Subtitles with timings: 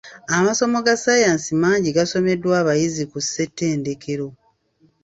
[0.37, 4.27] Amasomo ga ssaayansi mangi gasomeddwa abayizi ku ssetendekero.